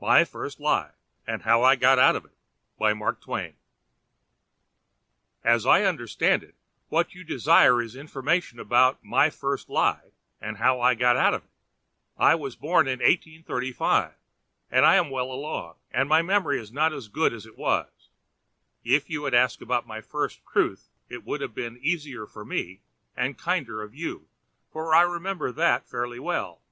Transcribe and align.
MY 0.00 0.24
FIRST 0.24 0.58
LIE, 0.58 0.90
AND 1.24 1.42
HOW 1.42 1.62
I 1.62 1.76
GOT 1.76 1.96
OUT 1.96 2.16
OF 2.16 2.24
IT 2.80 3.54
As 5.44 5.64
I 5.64 5.84
understand 5.84 6.42
it, 6.42 6.56
what 6.88 7.14
you 7.14 7.22
desire 7.22 7.80
is 7.80 7.94
information 7.94 8.58
about 8.58 9.04
'my 9.04 9.30
first 9.30 9.70
lie, 9.70 10.10
and 10.40 10.56
how 10.56 10.80
I 10.80 10.96
got 10.96 11.16
out 11.16 11.32
of 11.34 11.44
it.' 11.44 11.50
I 12.18 12.34
was 12.34 12.56
born 12.56 12.88
in 12.88 12.98
1835; 12.98 14.14
I 14.72 14.96
am 14.96 15.10
well 15.10 15.30
along, 15.30 15.76
and 15.92 16.08
my 16.08 16.22
memory 16.22 16.58
is 16.58 16.72
not 16.72 16.92
as 16.92 17.06
good 17.06 17.32
as 17.32 17.46
it 17.46 17.56
was. 17.56 18.08
If 18.82 19.08
you 19.08 19.22
had 19.26 19.32
asked 19.34 19.62
about 19.62 19.86
my 19.86 20.00
first 20.00 20.40
truth 20.44 20.88
it 21.08 21.22
would 21.24 21.40
have 21.40 21.54
been 21.54 21.78
easier 21.80 22.26
for 22.26 22.44
me 22.44 22.80
and 23.16 23.38
kinder 23.38 23.80
of 23.80 23.94
you, 23.94 24.26
for 24.72 24.92
I 24.92 25.02
remember 25.02 25.52
that 25.52 25.88
fairly 25.88 26.18
well. 26.18 26.62